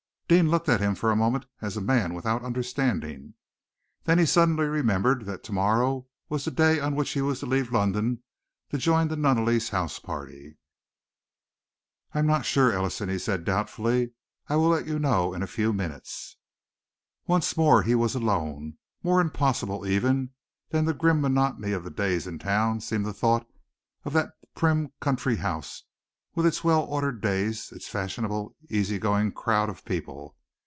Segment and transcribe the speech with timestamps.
[0.33, 3.33] Deane looked at him for a moment as a man without understanding.
[4.05, 7.45] Then he suddenly remembered that to morrow was the day on which he was to
[7.45, 8.23] leave London
[8.69, 10.55] to join the Nunneley's house party.
[12.13, 14.13] "I am not sure, Ellison," he said doubtfully.
[14.47, 16.37] "I will let you know in a few minutes."
[17.27, 18.77] Once more he was alone.
[19.03, 20.29] More impossible, even,
[20.69, 23.49] than the grim monotony of the days in town seemed the thought
[24.05, 25.83] of that prim country house,
[26.33, 30.33] with its well ordered days, its fashionable, easy going crowd of people.